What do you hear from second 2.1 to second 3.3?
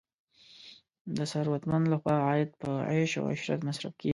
عاید په عیش او